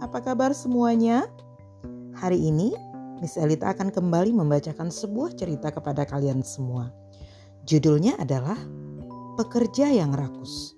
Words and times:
apa 0.00 0.24
kabar 0.24 0.56
semuanya? 0.56 1.28
Hari 2.16 2.40
ini 2.40 2.72
Miss 3.20 3.36
Elita 3.36 3.76
akan 3.76 3.92
kembali 3.92 4.32
membacakan 4.32 4.88
sebuah 4.88 5.36
cerita 5.36 5.68
kepada 5.68 6.08
kalian 6.08 6.40
semua. 6.40 6.88
Judulnya 7.68 8.16
adalah 8.16 8.56
Pekerja 9.36 9.92
yang 9.92 10.16
Rakus. 10.16 10.72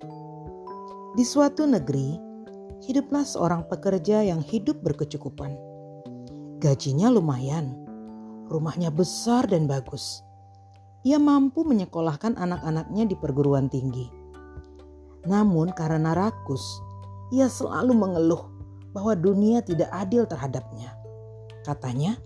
Di 1.14 1.22
suatu 1.22 1.66
negeri, 1.66 2.18
hiduplah 2.82 3.22
seorang 3.22 3.66
pekerja 3.70 4.26
yang 4.26 4.42
hidup 4.42 4.82
berkecukupan. 4.82 5.54
Gajinya 6.58 7.10
lumayan, 7.10 7.78
rumahnya 8.50 8.90
besar 8.90 9.46
dan 9.46 9.70
bagus. 9.70 10.22
Ia 11.02 11.18
mampu 11.18 11.66
menyekolahkan 11.66 12.38
anak-anaknya 12.38 13.10
di 13.10 13.16
perguruan 13.18 13.66
tinggi. 13.66 14.06
Namun 15.26 15.74
karena 15.74 16.14
rakus, 16.14 16.62
ia 17.34 17.50
selalu 17.50 17.96
mengeluh 17.96 18.51
bahwa 18.92 19.16
dunia 19.16 19.64
tidak 19.64 19.88
adil 19.92 20.28
terhadapnya. 20.28 20.92
Katanya, 21.64 22.16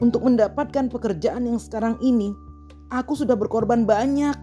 untuk 0.00 0.24
mendapatkan 0.24 0.88
pekerjaan 0.92 1.48
yang 1.48 1.60
sekarang 1.60 1.96
ini, 2.04 2.32
aku 2.92 3.16
sudah 3.16 3.36
berkorban 3.36 3.88
banyak. 3.88 4.36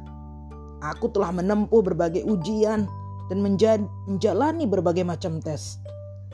Aku 0.81 1.13
telah 1.13 1.29
menempuh 1.29 1.85
berbagai 1.85 2.25
ujian 2.25 2.89
dan 3.29 3.37
menjalani 4.09 4.65
berbagai 4.65 5.05
macam 5.05 5.37
tes. 5.37 5.77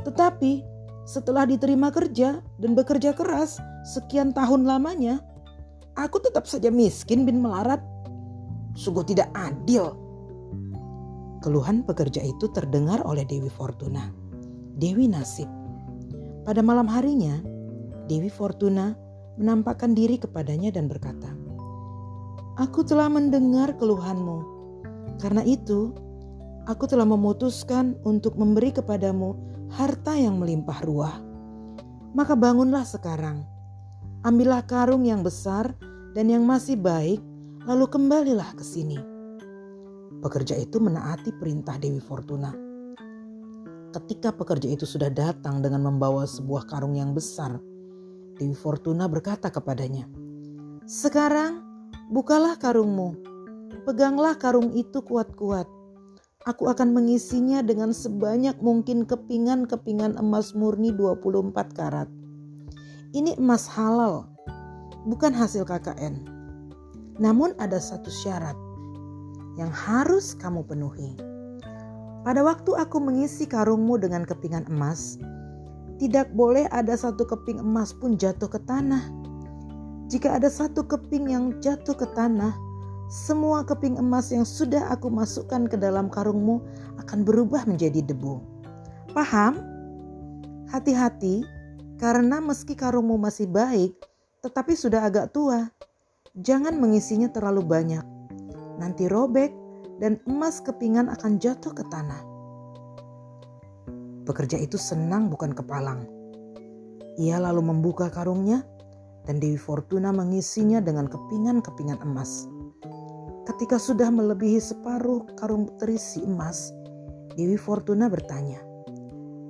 Tetapi 0.07 0.63
setelah 1.03 1.43
diterima 1.43 1.91
kerja 1.91 2.39
dan 2.59 2.71
bekerja 2.71 3.11
keras 3.11 3.59
sekian 3.91 4.31
tahun 4.31 4.63
lamanya, 4.63 5.19
aku 5.99 6.23
tetap 6.23 6.47
saja 6.47 6.71
miskin 6.71 7.27
bin 7.27 7.43
melarat. 7.43 7.83
Sungguh 8.77 9.03
tidak 9.03 9.27
adil 9.35 10.07
Keluhan 11.37 11.85
pekerja 11.85 12.25
itu 12.25 12.49
terdengar 12.49 13.05
oleh 13.05 13.21
Dewi 13.21 13.47
Fortuna. 13.47 14.09
Dewi 14.77 15.09
Nasib. 15.09 15.49
Pada 16.45 16.61
malam 16.61 16.85
harinya, 16.85 17.41
Dewi 18.05 18.29
Fortuna 18.29 18.93
menampakkan 19.41 19.97
diri 19.97 20.21
kepadanya 20.21 20.69
dan 20.69 20.85
berkata, 20.85 21.33
Aku 22.61 22.85
telah 22.85 23.09
mendengar 23.09 23.73
keluhanmu. 23.73 24.45
Karena 25.17 25.41
itu, 25.41 25.97
aku 26.69 26.85
telah 26.85 27.09
memutuskan 27.09 27.97
untuk 28.05 28.37
memberi 28.37 28.69
kepadamu 28.69 29.33
harta 29.73 30.13
yang 30.13 30.37
melimpah 30.37 30.85
ruah. 30.85 31.17
Maka 32.13 32.37
bangunlah 32.37 32.85
sekarang. 32.85 33.41
Ambillah 34.21 34.61
karung 34.69 35.09
yang 35.09 35.25
besar 35.25 35.73
dan 36.13 36.29
yang 36.29 36.45
masih 36.45 36.77
baik, 36.77 37.17
lalu 37.65 37.85
kembalilah 37.89 38.53
ke 38.53 38.61
sini.' 38.61 39.01
Pekerja 40.21 40.57
itu 40.57 40.81
menaati 40.81 41.33
perintah 41.33 41.77
Dewi 41.77 42.01
Fortuna. 42.01 42.66
Ketika 43.95 44.35
pekerja 44.35 44.67
itu 44.67 44.83
sudah 44.83 45.07
datang 45.07 45.63
dengan 45.63 45.87
membawa 45.87 46.27
sebuah 46.27 46.67
karung 46.67 46.99
yang 46.99 47.15
besar, 47.15 47.55
Dewi 48.35 48.53
Fortuna 48.53 49.07
berkata 49.07 49.47
kepadanya, 49.47 50.05
"Sekarang 50.83 51.63
bukalah 52.11 52.59
karungmu, 52.59 53.15
peganglah 53.87 54.35
karung 54.35 54.75
itu 54.75 54.99
kuat-kuat. 54.99 55.67
Aku 56.47 56.71
akan 56.71 56.95
mengisinya 56.95 57.59
dengan 57.59 57.91
sebanyak 57.91 58.59
mungkin 58.63 59.03
kepingan-kepingan 59.03 60.15
emas 60.15 60.55
murni 60.55 60.95
24 60.95 61.75
karat. 61.75 62.07
Ini 63.11 63.35
emas 63.39 63.67
halal, 63.67 64.27
bukan 65.07 65.31
hasil 65.31 65.67
KKN. 65.67 66.23
Namun 67.19 67.51
ada 67.59 67.79
satu 67.79 68.07
syarat 68.07 68.55
yang 69.59 69.71
harus 69.71 70.35
kamu 70.35 70.63
penuhi. 70.63 71.15
Pada 72.27 72.43
waktu 72.43 72.75
aku 72.75 72.99
mengisi 72.99 73.47
karungmu 73.47 73.95
dengan 74.03 74.27
kepingan 74.27 74.67
emas, 74.67 75.15
tidak 75.95 76.27
boleh 76.35 76.67
ada 76.75 76.91
satu 76.91 77.23
keping 77.23 77.63
emas 77.63 77.95
pun 77.95 78.19
jatuh 78.19 78.51
ke 78.51 78.59
tanah. 78.67 78.99
Jika 80.11 80.35
ada 80.35 80.51
satu 80.51 80.83
keping 80.83 81.31
yang 81.31 81.55
jatuh 81.63 81.95
ke 81.95 82.03
tanah, 82.19 82.51
semua 83.07 83.63
keping 83.63 83.95
emas 83.95 84.35
yang 84.35 84.43
sudah 84.43 84.91
aku 84.91 85.07
masukkan 85.07 85.71
ke 85.71 85.79
dalam 85.79 86.11
karungmu 86.11 86.59
akan 86.99 87.23
berubah 87.23 87.63
menjadi 87.63 88.03
debu. 88.03 88.43
Paham? 89.15 89.63
Hati-hati, 90.67 91.47
karena 91.95 92.43
meski 92.43 92.75
karungmu 92.75 93.15
masih 93.15 93.47
baik, 93.47 93.95
tetapi 94.43 94.75
sudah 94.75 95.07
agak 95.07 95.31
tua. 95.31 95.71
Jangan 96.35 96.75
mengisinya 96.75 97.31
terlalu 97.31 97.63
banyak 97.63 98.03
nanti 98.77 99.09
robek 99.09 99.49
dan 99.97 100.21
emas 100.29 100.61
kepingan 100.61 101.09
akan 101.09 101.41
jatuh 101.41 101.73
ke 101.73 101.83
tanah. 101.89 102.21
Pekerja 104.27 104.59
itu 104.59 104.75
senang 104.75 105.31
bukan 105.31 105.55
kepalang. 105.55 106.03
Ia 107.17 107.39
lalu 107.41 107.71
membuka 107.71 108.11
karungnya 108.11 108.61
dan 109.25 109.39
Dewi 109.39 109.59
Fortuna 109.59 110.11
mengisinya 110.11 110.83
dengan 110.83 111.07
kepingan-kepingan 111.07 112.03
emas. 112.03 112.45
Ketika 113.47 113.79
sudah 113.79 114.11
melebihi 114.11 114.59
separuh 114.59 115.23
karung 115.39 115.71
terisi 115.79 116.19
emas, 116.23 116.75
Dewi 117.39 117.55
Fortuna 117.55 118.11
bertanya, 118.11 118.59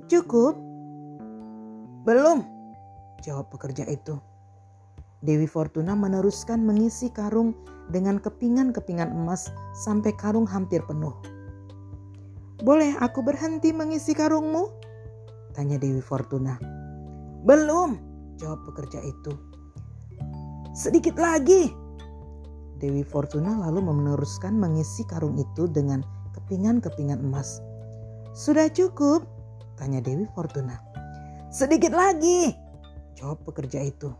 "Cukup?" 0.06 0.54
"Belum," 2.06 2.46
jawab 3.22 3.50
pekerja 3.50 3.82
itu. 3.90 4.14
Dewi 5.18 5.50
Fortuna 5.50 5.98
meneruskan 5.98 6.62
mengisi 6.62 7.10
karung 7.10 7.50
dengan 7.90 8.22
kepingan-kepingan 8.22 9.10
emas 9.10 9.50
sampai 9.82 10.14
karung 10.14 10.46
hampir 10.46 10.78
penuh. 10.86 11.10
Boleh 12.62 12.94
aku 13.02 13.26
berhenti 13.26 13.74
mengisi 13.74 14.14
karungmu? 14.14 14.70
Tanya 15.58 15.74
Dewi 15.74 15.98
Fortuna. 15.98 16.54
Belum, 17.42 17.98
jawab 18.38 18.62
pekerja 18.70 19.02
itu. 19.02 19.34
Sedikit 20.70 21.18
lagi. 21.18 21.74
Dewi 22.78 23.02
Fortuna 23.02 23.58
lalu 23.58 23.82
meneruskan 23.90 24.54
mengisi 24.54 25.02
karung 25.10 25.34
itu 25.34 25.66
dengan 25.66 26.06
kepingan-kepingan 26.38 27.18
emas. 27.18 27.58
Sudah 28.38 28.70
cukup? 28.70 29.26
Tanya 29.74 29.98
Dewi 29.98 30.30
Fortuna. 30.30 30.78
Sedikit 31.50 31.90
lagi, 31.90 32.54
jawab 33.18 33.42
pekerja 33.42 33.82
itu. 33.82 34.14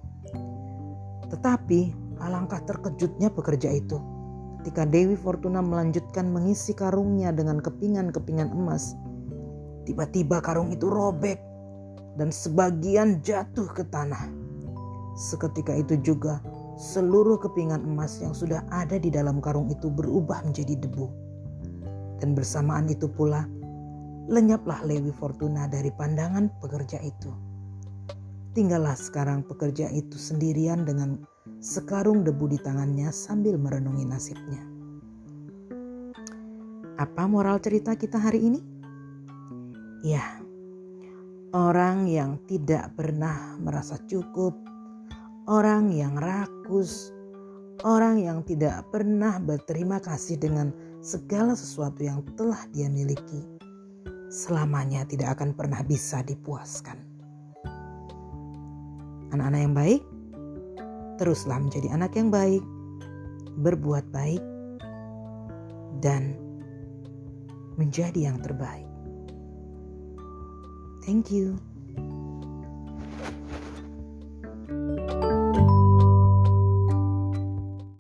Tetapi 1.29 1.81
alangkah 2.21 2.65
terkejutnya 2.65 3.31
pekerja 3.31 3.71
itu 3.73 4.01
ketika 4.69 4.85
Dewi 4.85 5.17
Fortuna 5.17 5.65
melanjutkan 5.65 6.29
mengisi 6.29 6.77
karungnya 6.77 7.33
dengan 7.33 7.63
kepingan-kepingan 7.63 8.53
emas. 8.53 8.93
Tiba-tiba 9.89 10.45
karung 10.45 10.69
itu 10.75 10.93
robek 10.93 11.41
dan 12.21 12.29
sebagian 12.29 13.25
jatuh 13.25 13.65
ke 13.73 13.87
tanah. 13.89 14.29
Seketika 15.17 15.73
itu 15.73 15.97
juga 16.05 16.45
seluruh 16.77 17.41
kepingan 17.41 17.81
emas 17.81 18.21
yang 18.21 18.37
sudah 18.37 18.61
ada 18.69 19.01
di 19.01 19.09
dalam 19.09 19.41
karung 19.41 19.73
itu 19.73 19.89
berubah 19.89 20.45
menjadi 20.45 20.77
debu. 20.77 21.07
Dan 22.21 22.37
bersamaan 22.37 22.91
itu 22.91 23.09
pula 23.09 23.49
lenyaplah 24.29 24.85
Lewi 24.85 25.15
Fortuna 25.17 25.65
dari 25.65 25.89
pandangan 25.95 26.51
pekerja 26.61 27.01
itu. 27.01 27.48
Tinggallah 28.59 28.99
sekarang 28.99 29.47
pekerja 29.47 29.87
itu 29.95 30.19
sendirian 30.19 30.83
dengan 30.83 31.23
sekarung 31.63 32.27
debu 32.27 32.51
di 32.51 32.59
tangannya 32.59 33.07
sambil 33.15 33.55
merenungi 33.55 34.03
nasibnya. 34.03 34.59
Apa 36.99 37.31
moral 37.31 37.63
cerita 37.63 37.95
kita 37.95 38.19
hari 38.19 38.51
ini? 38.51 38.59
Ya, 40.03 40.43
orang 41.55 42.11
yang 42.11 42.43
tidak 42.51 42.99
pernah 42.99 43.55
merasa 43.63 43.95
cukup, 44.11 44.59
orang 45.47 45.95
yang 45.95 46.19
rakus, 46.19 47.15
orang 47.87 48.19
yang 48.19 48.43
tidak 48.43 48.83
pernah 48.91 49.39
berterima 49.39 50.03
kasih 50.03 50.35
dengan 50.35 50.75
segala 50.99 51.55
sesuatu 51.55 52.03
yang 52.03 52.27
telah 52.35 52.67
dia 52.75 52.91
miliki, 52.91 53.39
selamanya 54.35 55.07
tidak 55.07 55.39
akan 55.39 55.55
pernah 55.55 55.79
bisa 55.87 56.27
dipuaskan. 56.27 57.08
Anak-anak 59.35 59.61
yang 59.61 59.75
baik, 59.77 60.03
teruslah 61.21 61.59
menjadi 61.61 61.89
anak 61.93 62.17
yang 62.17 62.33
baik, 62.33 62.65
berbuat 63.61 64.09
baik, 64.15 64.41
dan 66.01 66.39
menjadi 67.77 68.33
yang 68.33 68.39
terbaik. 68.41 68.87
Thank 71.05 71.33
you. 71.33 71.57